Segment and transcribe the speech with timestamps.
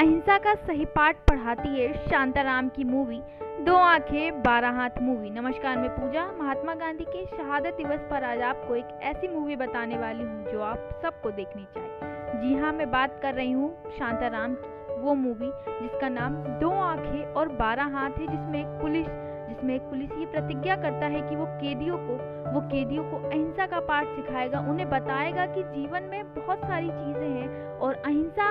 [0.00, 3.20] अहिंसा का सही पाठ पढ़ाती है शांताराम की मूवी,
[3.64, 8.40] दो आँखें, बारह हाथ मूवी। नमस्कार, मैं पूजा। महात्मा गांधी के शहादत दिवस पर आज
[8.42, 12.90] आपको एक ऐसी मूवी बताने वाली हूँ जो आप सबको देखनी चाहिए। जी हाँ मैं
[12.90, 15.50] बात कर रही हूँ शांताराम की, वो मूवी,
[15.82, 19.06] जिसका नाम दो आँखें और बारह हाथ है, जिसमें एक पुलिस,
[19.48, 22.16] जिसमें एक पुलिस ये प्रतिज्ञा करता है कि वो कैदियों को,
[22.52, 27.30] वो कैदियों को अहिंसा का पाठ सिखाएगा। उन्हें बताएगा कि जीवन में बहुत सारी चीज़ें
[27.30, 27.48] हैं
[27.78, 28.49] और अहिंसा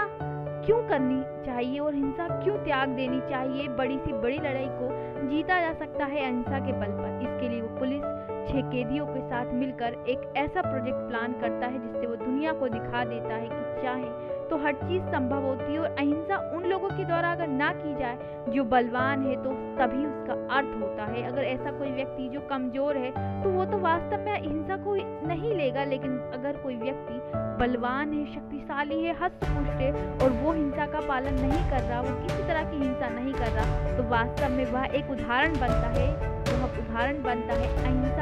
[0.69, 3.67] क्यों करनी चाहिए और हिंसा क्यों त्याग देनी चाहिए?
[3.67, 4.89] बड़ी सी बड़ी लड़ाई को
[5.27, 8.03] जीता जा सकता है अहिंसा के बल पर। इसके लिए वो पुलिस
[8.49, 12.67] छह कैदियों के साथ मिलकर एक ऐसा प्रोजेक्ट प्लान करता है जिससे वो दुनिया को
[12.67, 16.89] दिखा देता है कि चाहे तो हर चीज़ संभव होती है और अहिंसा उन लोगों
[16.89, 18.17] के द्वारा अगर ना की जाए,
[18.49, 22.97] जो बलवान है तो तभी उसका अर्थ होता है। अगर ऐसा कोई व्यक्ति जो कमज़ोर
[22.97, 23.11] है
[23.43, 24.95] तो वो तो वास्तव में हिंसा को
[25.27, 27.19] नहीं लेगा, लेकिन अगर कोई व्यक्ति
[27.59, 32.01] बलवान है, शक्तिशाली है हस्त पुष्ट है, और वो हिंसा का पालन नहीं कर रहा,
[32.01, 35.89] वो किसी तरह की हिंसा नहीं कर रहा तो वास्तव में वह एक उदाहरण बनता
[35.91, 36.07] है,
[36.51, 38.18] वह उदाहरण बनता है अहिंसा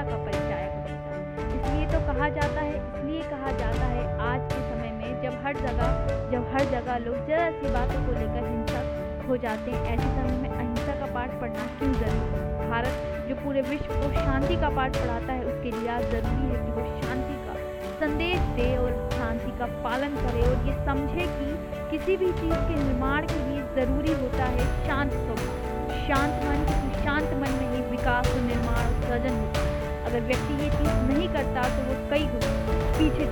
[6.38, 10.36] जब हर जगह लोग जरा सी बातों को लेकर हिंसक हो जाते हैं, ऐसे समय
[10.42, 12.68] में अहिंसा का पाठ पढ़ना क्यों ज़रूरी है?
[12.70, 16.60] भारत जो पूरे विश्व को शांति का पाठ पढ़ाता है, उसके लिए आज ज़रूरी है
[16.66, 17.56] कि वो शांति का
[18.02, 21.50] संदेश दे और शांति का पालन करे और ये समझे कि
[21.92, 27.04] किसी भी चीज़ के निर्माण के लिए ज़रूरी होता है शांत स्वभाव। शांत मन क्योंकि
[27.04, 31.28] शांत मन में ही विकास और निर्माण सृजन होता है। अगर व्यक्ति ये चीज़ नहीं
[31.30, 32.56] करता तो वो कई गुना
[33.00, 33.26] पीछे